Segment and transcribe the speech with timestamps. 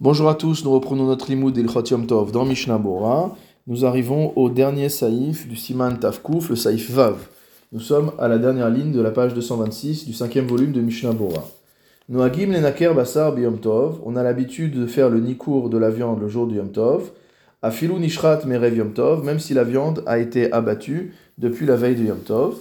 [0.00, 3.36] Bonjour à tous, nous reprenons notre limoud d'Ilchot Yom Tov dans Mishnah Bora.
[3.66, 7.16] Nous arrivons au dernier saïf du Siman Tafkouf, le saïf Vav.
[7.72, 11.10] Nous sommes à la dernière ligne de la page 226 du cinquième volume de Mishnah
[11.10, 11.44] Bora.
[12.08, 13.98] Noagim lenaker basar biyom tov.
[14.04, 17.10] On a l'habitude de faire le nikour de la viande le jour du Yom Tov.
[17.60, 21.96] Afilou nishrat merev Yom Tov, même si la viande a été abattue depuis la veille
[21.96, 22.54] du Yom Tov.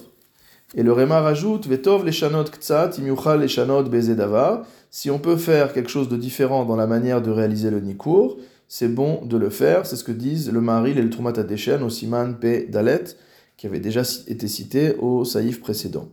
[0.76, 4.66] Et le Réma rajoute Vetov leshanot ktsat imiuchal leshanot bezedavar.
[4.92, 8.38] Si on peut faire quelque chose de différent dans la manière de réaliser le Nikour,
[8.68, 9.86] c'est bon de le faire.
[9.86, 12.68] C'est ce que disent le Maril et le Trumat Adeshen au Siman P.
[12.70, 13.06] Dalet,
[13.56, 16.10] qui avait déjà été cité au Saïf précédent.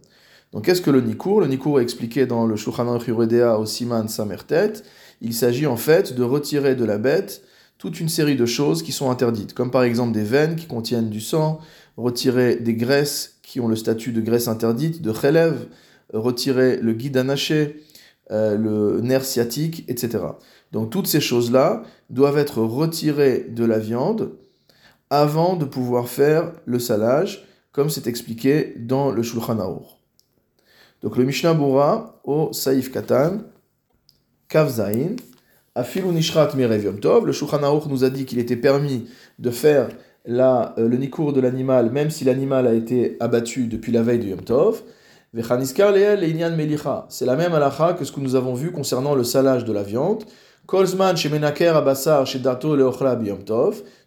[0.52, 4.06] Donc qu'est-ce que le Nikour Le Nikour est expliqué dans le Shulchan Aruch au Siman
[4.06, 4.74] Samertet.
[5.20, 7.42] Il s'agit en fait de retirer de la bête
[7.76, 11.10] toute une série de choses qui sont interdites, comme par exemple des veines qui contiennent
[11.10, 11.58] du sang,
[11.96, 15.66] retirer des graisses qui ont le statut de graisse interdite, de relève,
[16.12, 17.80] retirer le guide anaché,
[18.30, 20.24] euh, le nerf sciatique, etc.
[20.72, 24.32] Donc toutes ces choses-là doivent être retirées de la viande
[25.10, 29.86] avant de pouvoir faire le salage, comme c'est expliqué dans le Shulchan Aruch.
[31.02, 33.42] Donc le Mishnah Bura au Saïf Katan,
[34.48, 35.16] Kav Zain,
[35.74, 39.06] Afilu Nishrat Merev Tov, le Shulchan Aruch nous a dit qu'il était permis
[39.38, 39.88] de faire
[40.24, 44.18] la, euh, le nikour de l'animal, même si l'animal a été abattu depuis la veille
[44.18, 44.82] du Yom Tov.
[47.08, 49.82] C'est la même halakha que ce que nous avons vu concernant le salage de la
[49.82, 50.24] viande.
[50.66, 51.16] Kolzman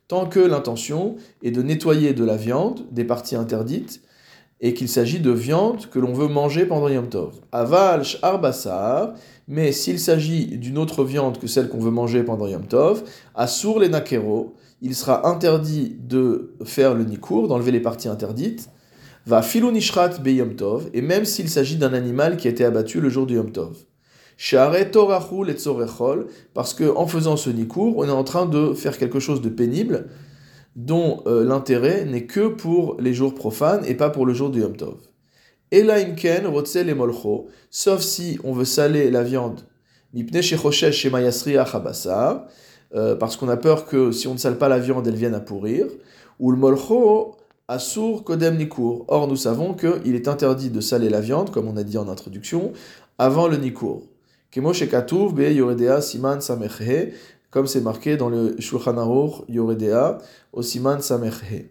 [0.08, 4.02] tant que l'intention est de nettoyer de la viande des parties interdites
[4.62, 7.34] et qu'il s'agit de viande que l'on veut manger pendant Yom Tov.
[7.52, 9.14] Aval arbasar,
[9.48, 13.04] mais s'il s'agit d'une autre viande que celle qu'on veut manger pendant Yom Tov,
[13.36, 18.70] asur les nakero, il sera interdit de faire le nikour, d'enlever les parties interdites,
[19.26, 23.02] va filonishrat be Yom Tov, et même s'il s'agit d'un animal qui a été abattu
[23.02, 23.76] le jour du Yom Tov.
[26.54, 29.50] Parce que en faisant ce nikour, on est en train de faire quelque chose de
[29.50, 30.10] pénible,
[30.76, 34.62] dont euh, l'intérêt n'est que pour les jours profanes et pas pour le jour du
[34.62, 34.98] Yom Tov.
[35.72, 39.62] Elaimken le molcho, sauf si on veut saler la viande,
[40.14, 42.48] mipne shechoshesh achabasa,
[42.96, 45.36] euh, parce qu'on a peur que si on ne sale pas la viande, elle vienne
[45.36, 45.88] à pourrir.
[46.40, 47.36] Ou le molcho
[47.68, 49.06] asur kodem nikur.
[49.08, 52.08] Or, nous savons qu'il est interdit de saler la viande, comme on a dit en
[52.08, 52.72] introduction,
[53.18, 54.02] avant le nikur.
[54.52, 57.14] Kemo shekatuv be yoredea siman samerhe,
[57.52, 60.20] comme c'est marqué dans le Shulchan Aruch yoredea
[60.54, 61.70] au siman samerhe.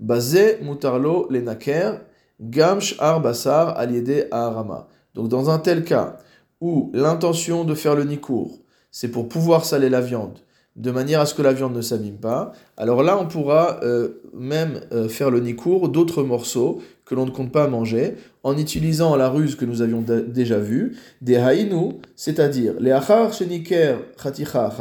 [0.00, 2.00] Bazé mutarlo lenaker
[2.40, 4.88] gamsh ar basar aliede arama.
[5.14, 6.16] Donc, dans un tel cas
[6.60, 8.48] où l'intention de faire le nikur,
[8.90, 10.38] c'est pour pouvoir saler la viande,
[10.76, 12.52] de manière à ce que la viande ne s'abîme pas.
[12.76, 17.30] Alors là, on pourra euh, même euh, faire le nikour d'autres morceaux que l'on ne
[17.30, 22.74] compte pas manger en utilisant la ruse que nous avions déjà vue, des haïnou, c'est-à-dire
[22.80, 24.72] les achar sheniker chaticha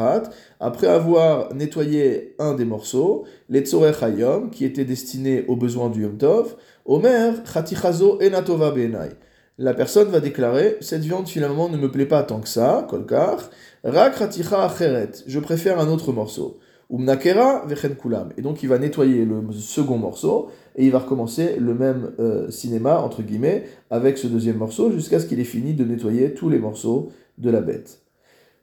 [0.59, 6.03] après avoir nettoyé un des morceaux, les tzorech hayom, qui était destiné aux besoins du
[6.03, 6.55] yom tov,
[6.85, 9.09] omer chatichazo enatova benai
[9.57, 13.49] la personne va déclarer cette viande finalement ne me plaît pas tant que ça, kolkar,
[13.83, 16.59] rak acheret, je préfère un autre morceau.
[16.91, 18.29] Umnakera vechen kulam.
[18.37, 22.49] Et donc il va nettoyer le second morceau et il va recommencer le même euh,
[22.51, 26.49] cinéma entre guillemets avec ce deuxième morceau jusqu'à ce qu'il ait fini de nettoyer tous
[26.49, 28.01] les morceaux de la bête.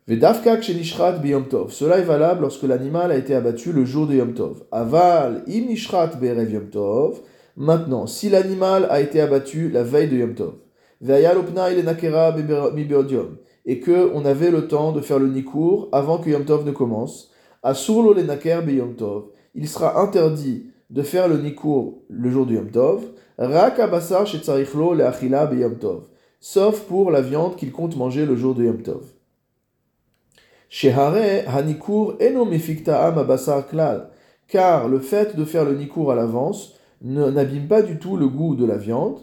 [0.06, 0.58] Vedafka
[1.22, 1.72] biyom tov.
[1.72, 4.64] Cela est valable lorsque l'animal a été abattu le jour de Yom Tov.
[4.72, 6.68] Aval im nishrat berev Yom.
[7.56, 10.54] Maintenant, si l'animal a été abattu la veille de Yom Tov
[13.66, 16.72] et que on avait le temps de faire le nikour avant que Yom Tov ne
[16.72, 17.30] commence.
[17.62, 19.24] Asurlo le naker Yom Tov.
[19.54, 23.04] Il sera interdit de faire le nikour le jour du Yom Tov.
[23.38, 26.08] Rak abasar shetzarichlo le achila Yom Tov.
[26.40, 29.04] Sauf pour la viande qu'il compte manger le jour de Yom Tov.
[30.68, 34.10] Shehare hanikur eno mefiktaam abasar klal.
[34.48, 38.54] Car le fait de faire le nikour à l'avance n'abîme pas du tout le goût
[38.54, 39.20] de la viande.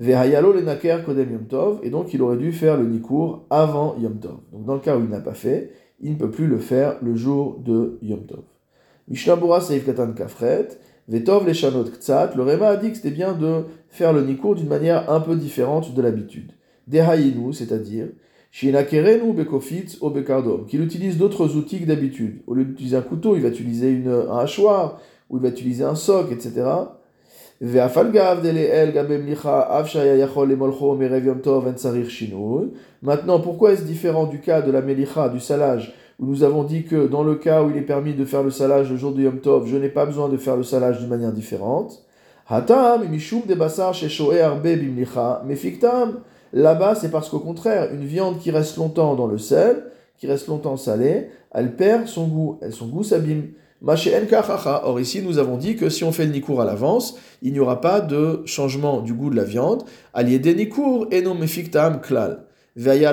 [0.00, 4.38] Et donc il aurait dû faire le nikour avant Yom Tov.
[4.52, 6.98] Donc dans le cas où il n'a pas fait, il ne peut plus le faire
[7.02, 8.44] le jour de Yom Tov.
[9.08, 10.68] Mishnabura Seif Katan Kafret,
[11.08, 14.54] Vetov le Shanot Ktsat, le Réma a dit que c'était bien de faire le nikour
[14.54, 16.52] d'une manière un peu différente de l'habitude.
[16.86, 18.08] Dehayinu, c'est-à-dire,
[18.50, 22.42] Shinakerenu Bekofitz o Bekardom, qu'il utilise d'autres outils que d'habitude.
[22.46, 25.94] Au lieu d'utiliser un couteau, il va utiliser un hachoir, ou il va utiliser un
[25.94, 26.66] soc, etc.
[33.02, 36.84] Maintenant, pourquoi est-ce différent du cas de la melicha, du salage, où nous avons dit
[36.84, 39.22] que dans le cas où il est permis de faire le salage le jour de
[39.22, 42.04] Yom Tov, je n'ai pas besoin de faire le salage d'une manière différente.
[46.52, 49.82] Là-bas, c'est parce qu'au contraire, une viande qui reste longtemps dans le sel,
[50.16, 53.48] qui reste longtemps salée, elle perd son goût, son goût s'abîme.
[53.80, 57.60] Or ici, nous avons dit que si on fait le nikour à l'avance, il n'y
[57.60, 59.84] aura pas de changement du goût de la viande.
[60.14, 61.36] des nikour et non
[62.02, 62.44] klal.
[62.76, 63.06] Et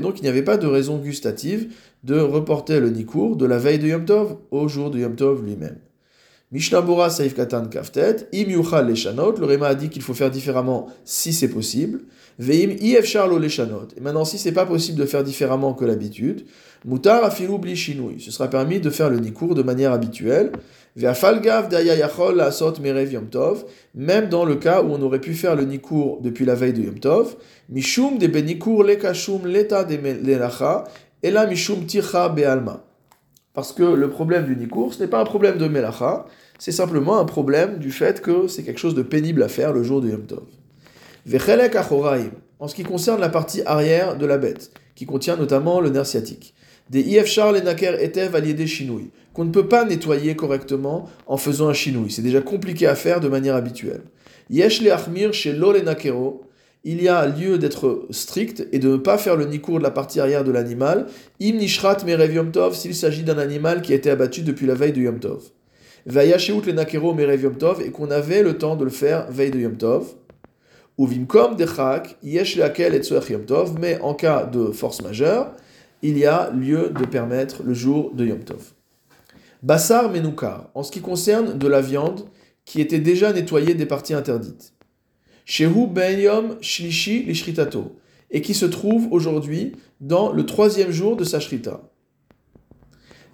[0.00, 1.72] donc il n'y avait pas de raison gustative
[2.04, 5.42] de reporter le nikour de la veille de Yom Tov au jour de Yom Tov
[5.44, 5.78] lui-même.
[6.52, 10.86] Mishnabura Saif Katan Kaftet, Im Yuchal Leshanot, le Réma a dit qu'il faut faire différemment
[11.02, 12.00] si c'est possible.
[12.38, 13.88] Veim Ief Charlo Leshanot.
[13.96, 16.44] Et maintenant, si c'est pas possible de faire différemment que l'habitude,
[16.84, 18.20] Mutar Afilu Bli Shinui.
[18.20, 20.52] Ce sera permis de faire le Nikour de manière habituelle.
[20.94, 23.64] Ve'afalgav Daya Yachol Asot Merev Yom Tov.
[23.94, 26.82] Même dans le cas où on aurait pu faire le Nikour depuis la veille de
[26.82, 27.36] Yom Tov.
[27.70, 30.84] Mishum de Benikur Lekashum Leta de Lelacha.
[31.22, 32.84] Et là, Mishum Ticha Be'alma.
[33.54, 36.24] Parce que le problème du Nikour, ce n'est pas un problème de Melacha,
[36.62, 39.82] c'est simplement un problème du fait que c'est quelque chose de pénible à faire le
[39.82, 40.44] jour du Yom Tov.
[41.26, 41.74] Vechelek
[42.60, 46.06] en ce qui concerne la partie arrière de la bête, qui contient notamment le nerf
[46.06, 46.54] sciatique.
[46.88, 51.68] Des ifchar les naker etev des chinouilles, qu'on ne peut pas nettoyer correctement en faisant
[51.68, 52.12] un chinouille.
[52.12, 54.02] C'est déjà compliqué à faire de manière habituelle.
[54.48, 56.42] Yesh le achmir chez lo nakero,
[56.84, 59.90] il y a lieu d'être strict et de ne pas faire le nikour de la
[59.90, 61.08] partie arrière de l'animal.
[61.42, 65.00] Im nishrat merev s'il s'agit d'un animal qui a été abattu depuis la veille de
[65.00, 65.42] yom tov
[66.06, 69.60] le nakero merev Yom Tov, et qu'on avait le temps de le faire veille de
[69.60, 70.14] Yom Tov.
[70.98, 75.52] Ou vimkom dechak, yesh leakel et Yom Tov, mais en cas de force majeure,
[76.02, 78.72] il y a lieu de permettre le jour de Yom Tov.
[79.62, 82.26] Bassar menukar, en ce qui concerne de la viande
[82.64, 84.72] qui était déjà nettoyée des parties interdites.
[85.44, 87.26] Shehu ben yom shlishi
[88.30, 91.80] et qui se trouve aujourd'hui dans le troisième jour de sa shrita.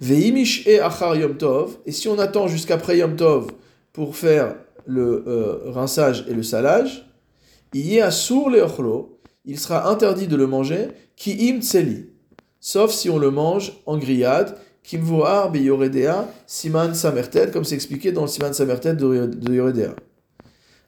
[0.01, 3.51] Veimish e achar Tov, et si on attend jusqu'après Yom Tov
[3.91, 4.55] pour faire
[4.85, 7.05] le euh, rinçage et le salage,
[7.73, 8.03] il
[9.45, 11.59] il sera interdit de le manger, ki
[12.59, 15.51] sauf si on le mange en grillade, kim voar
[16.47, 19.95] siman samerted, comme c'est expliqué dans le siman samerted de Yoredea.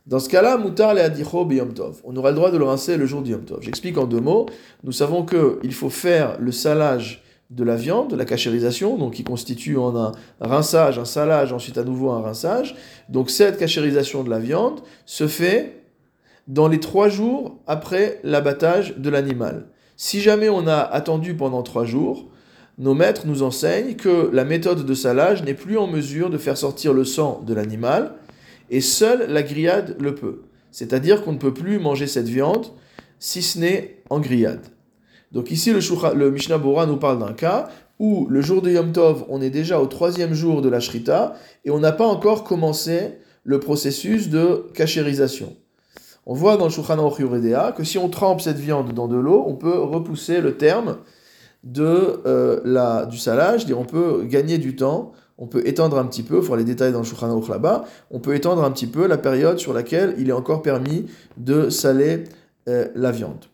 [0.07, 2.01] Dans ce cas-là, mutar le adicho Yom tov.
[2.03, 3.59] On aura le droit de le rincer le jour du yom tov.
[3.61, 4.47] J'explique en deux mots.
[4.83, 9.23] Nous savons qu'il faut faire le salage de la viande, de la cachérisation, donc qui
[9.23, 12.75] constitue en un rinçage, un salage, ensuite à nouveau un rinçage.
[13.09, 15.83] Donc cette cachérisation de la viande se fait
[16.47, 19.67] dans les trois jours après l'abattage de l'animal.
[19.97, 22.29] Si jamais on a attendu pendant trois jours,
[22.77, 26.57] nos maîtres nous enseignent que la méthode de salage n'est plus en mesure de faire
[26.57, 28.13] sortir le sang de l'animal,
[28.69, 30.43] et seule la grillade le peut.
[30.71, 32.67] C'est-à-dire qu'on ne peut plus manger cette viande
[33.19, 34.65] si ce n'est en grillade.
[35.31, 37.69] Donc ici, le, Mishnah Bora nous parle d'un cas
[37.99, 41.35] où le jour de Yom Tov, on est déjà au troisième jour de la Shrita
[41.65, 43.13] et on n'a pas encore commencé
[43.43, 45.55] le processus de cachérisation.
[46.25, 47.21] On voit dans le Shulchan Aruch
[47.75, 50.97] que si on trempe cette viande dans de l'eau, on peut repousser le terme
[51.63, 56.05] de, euh, la, du salage, dire on peut gagner du temps, on peut étendre un
[56.05, 58.87] petit peu, il faut les détails dans le Shulchan là-bas, on peut étendre un petit
[58.87, 61.05] peu la période sur laquelle il est encore permis
[61.37, 62.25] de saler
[62.67, 63.45] euh, la viande.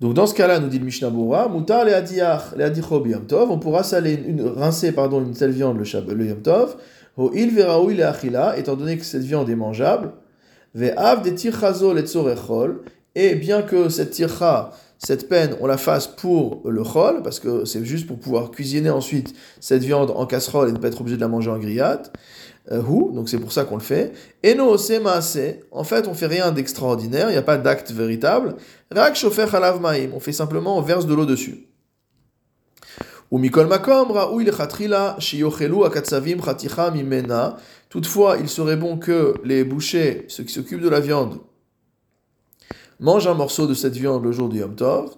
[0.00, 3.58] Donc dans ce cas-là, nous dit le Mishnah Bora, mutar le le yom tov, on
[3.58, 6.76] pourra saler une, rincer pardon une telle viande le, le yom tov,
[7.18, 10.12] ho il veraoui achila, étant donné que cette viande est mangeable,
[10.74, 12.80] ve'av de tirchazo le tzorechol,
[13.14, 17.66] et bien que cette tircha, cette peine, on la fasse pour le chol, parce que
[17.66, 21.16] c'est juste pour pouvoir cuisiner ensuite cette viande en casserole et ne pas être obligé
[21.16, 22.08] de la manger en grillade,
[22.72, 24.12] euh, donc c'est pour ça qu'on le fait.
[24.42, 28.56] Et en fait, on fait rien d'extraordinaire, il n'y a pas d'acte véritable.
[28.90, 31.66] Rak shofer halav maim, on fait simplement, on verse de l'eau dessus.
[33.30, 33.38] Ou
[35.84, 36.38] akatsavim.
[37.88, 41.38] Toutefois, il serait bon que les bouchers, ceux qui s'occupent de la viande,
[43.00, 45.10] mangent un morceau de cette viande le jour du Yom Tov.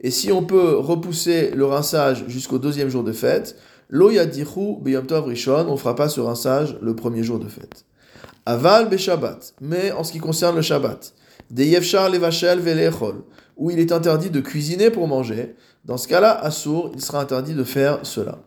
[0.00, 3.56] Et si on peut repousser le rinçage jusqu'au deuxième jour de fête,
[3.92, 7.84] Lo yadichu beyom rishon, on fera pas ce rinçage le premier jour de fête.
[8.46, 11.12] Aval be Shabbat, mais en ce qui concerne le Shabbat,
[11.50, 13.22] de yevshar levachel velechol,
[13.58, 17.52] où il est interdit de cuisiner pour manger, dans ce cas-là, Assour, il sera interdit
[17.52, 18.38] de faire cela.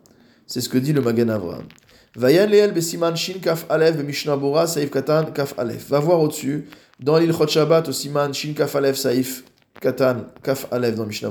[0.48, 1.68] C'est ce que dit le Magan Avraham.
[2.16, 5.88] Vayan leel besiman shin kaf alef mishnah bora saif katan kaf alef.
[5.90, 6.66] Va voir au-dessus,
[6.98, 9.44] dans l'ilchot Shabbat au siman shin kaf alef saif
[9.80, 11.30] katan kaf alef dans Mishnah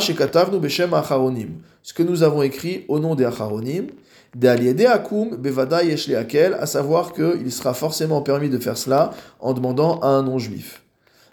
[0.00, 3.86] shekatavnu beshem acharonim ce que nous avons écrit au nom des Acharonim,
[4.88, 5.82] akum bevada
[6.18, 10.82] akel, à savoir qu'il sera forcément permis de faire cela en demandant à un non-juif.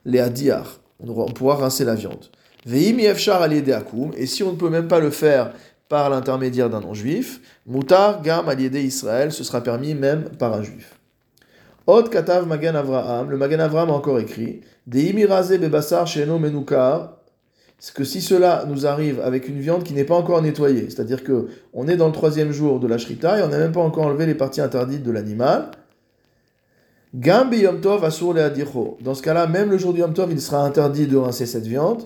[0.05, 2.25] Les Adiar, on pourra rincer la viande.
[2.67, 5.53] Veim yefshar akum, et si on ne peut même pas le faire
[5.89, 10.99] par l'intermédiaire d'un non-juif, mutar gam aliede Israël, ce sera permis même par un juif.
[11.85, 17.17] Od Katav Magan Avraham, le Magan Avraham a encore écrit, De imiraze bebassar sheno menukar,
[17.77, 21.23] c'est que si cela nous arrive avec une viande qui n'est pas encore nettoyée, c'est-à-dire
[21.23, 23.81] que on est dans le troisième jour de la shrita et on n'a même pas
[23.81, 25.71] encore enlevé les parties interdites de l'animal,
[27.13, 28.33] Gambi Yom Tov Asur
[29.01, 31.67] Dans ce cas-là, même le jour du Yom Tov, il sera interdit de rincer cette
[31.67, 32.03] viande.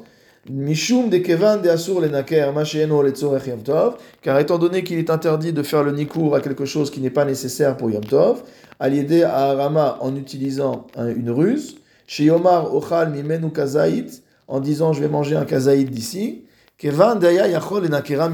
[0.50, 3.92] Mishum de Kevan de Asur le Naker le.
[4.22, 7.10] Car étant donné qu'il est interdit de faire le Nikour à quelque chose qui n'est
[7.10, 8.44] pas nécessaire pour Yom Tov,
[8.80, 11.76] à l'aider Arama en utilisant une ruse,
[12.06, 16.46] chez Yomar Ochal Mimenu Kazaït, en disant je vais manger un Kazaït d'ici,
[16.78, 18.32] Kevan Daya Yachol le Nakera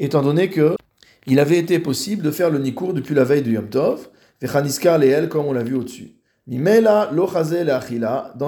[0.00, 0.74] étant donné que
[1.26, 4.08] il avait été possible de faire le Nikour depuis la veille du Yom Tov.
[4.42, 6.12] Vechaniskar leel, comme on l'a vu au-dessus.
[6.46, 6.58] Dans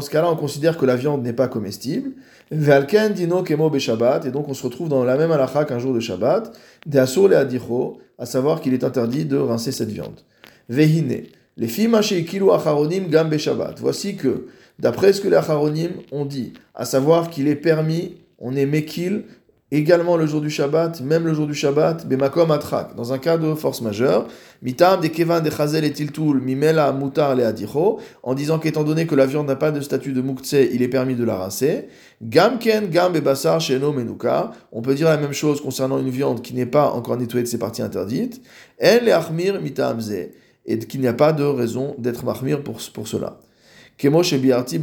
[0.00, 2.10] ce cas-là, on considère que la viande n'est pas comestible.
[2.50, 4.26] Ve'alken dino kemo Shabbat.
[4.26, 6.54] Et donc, on se retrouve dans la même halakha qu'un jour de Shabbat.
[6.84, 7.98] De asur le adicho.
[8.18, 10.20] À savoir qu'il est interdit de rincer cette viande.
[10.68, 11.22] Vehine.
[11.56, 11.90] Les filles
[12.26, 13.78] kilu acharonim gam Shabbat.
[13.80, 14.48] Voici que,
[14.78, 19.24] d'après ce que les acharonim ont dit, à savoir qu'il est permis, on est mekil,
[19.72, 23.36] également le jour du Shabbat, même le jour du Shabbat, bemakom atrak, dans un cas
[23.36, 24.28] de force majeure,
[24.62, 29.06] mitam de kevan de chazel et tiltul, mimela mutar le adicho, en disant qu'étant donné
[29.06, 31.88] que la viande n'a pas de statut de muktse, il est permis de la rincer.
[32.22, 36.54] Gamken gam bebassar sheno menuka, on peut dire la même chose concernant une viande qui
[36.54, 38.40] n'est pas encore nettoyée de ses parties interdites.
[38.82, 39.98] En le achmir mitam
[40.66, 43.38] et qu'il n'y a pas de raison d'être mahmir pour, pour cela.
[43.98, 44.80] Kemo biarti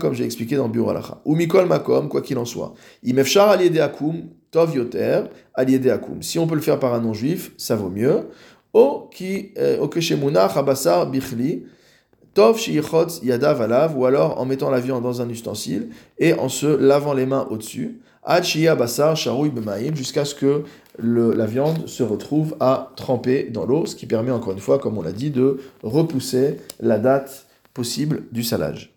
[0.00, 2.74] comme j'ai expliqué dans Biur Ou mikol makom, quoi qu'il en soit.
[3.02, 5.22] Imefchar aliede akum, tov yoter,
[5.54, 6.22] aliede akum.
[6.22, 8.28] Si on peut le faire par un non-juif, ça vaut mieux.
[8.72, 9.84] O ki, euh,
[10.48, 11.64] chabasar bichli,
[12.32, 16.66] tov shiichot yadav ou alors en mettant la viande dans un ustensile et en se
[16.66, 18.00] lavant les mains au-dessus.
[18.22, 18.44] Ad
[18.78, 20.62] basar sharouy bemaim, jusqu'à ce que
[20.98, 24.78] le, la viande se retrouve à tremper dans l'eau, ce qui permet encore une fois,
[24.78, 27.43] comme on l'a dit, de repousser la date
[27.74, 28.93] possible du salage.